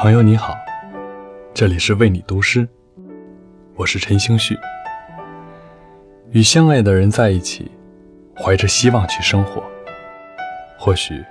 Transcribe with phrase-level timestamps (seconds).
[0.00, 0.58] 朋友你好，
[1.52, 2.66] 这里是为你读诗，
[3.74, 4.58] 我是陈星旭。
[6.30, 7.70] 与相爱的人在一起，
[8.34, 9.62] 怀着希望去生活，
[10.78, 11.22] 或许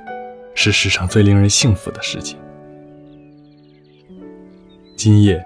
[0.54, 2.38] 是世上最令人幸福的事情。
[4.96, 5.44] 今夜，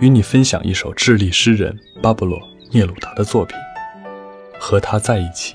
[0.00, 2.38] 与你分享一首智利诗人巴勃罗·
[2.72, 3.54] 聂鲁达的作品
[4.58, 5.54] 《和他在一起》。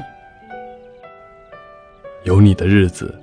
[2.25, 3.19] 有你的日子，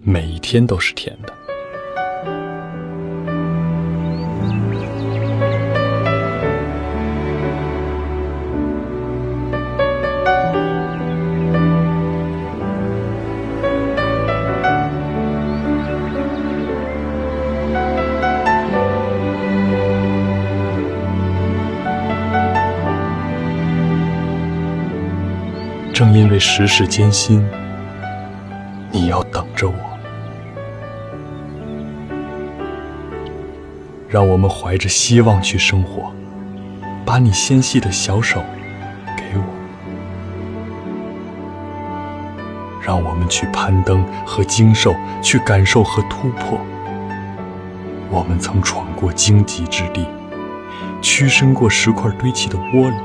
[0.00, 1.32] 每一天都是甜的。
[25.96, 27.42] 正因为时事艰辛，
[28.92, 29.74] 你要等着我。
[34.06, 36.12] 让我们怀着希望去生活，
[37.06, 38.42] 把你纤细的小手
[39.16, 39.44] 给我。
[42.82, 46.60] 让我们去攀登和经受，去感受和突破。
[48.10, 50.06] 我们曾闯过荆棘之地，
[51.00, 52.96] 屈身过石块堆砌的窝里。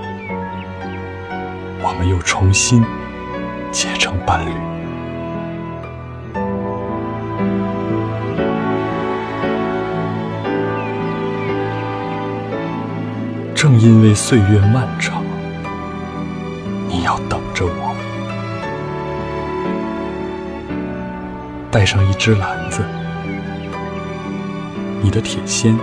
[1.84, 2.84] 我们又重新
[3.72, 4.52] 结成伴侣。
[13.56, 15.24] 正因为岁月漫长，
[16.88, 17.96] 你要等着我。
[21.70, 22.84] 带上一只篮子，
[25.02, 25.78] 你的铁锨，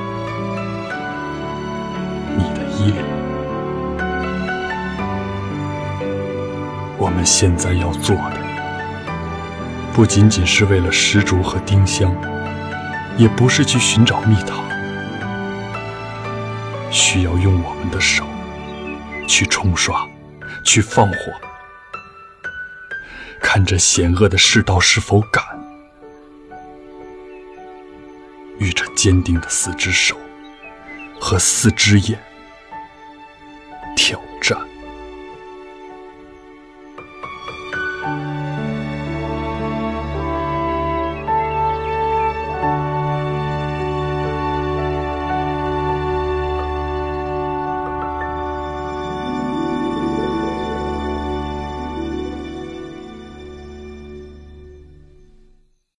[2.37, 3.08] 你的衣领。
[7.19, 8.39] 我们现在要做的，
[9.93, 12.15] 不仅仅是为了石竹和丁香，
[13.17, 14.65] 也不是去寻找蜜糖，
[16.93, 18.25] 需要用我们的手
[19.27, 20.07] 去冲刷，
[20.65, 21.17] 去放火，
[23.41, 25.45] 看这险恶的世道是否敢，
[28.61, 30.17] 与着坚定的四只手
[31.19, 32.17] 和四只眼。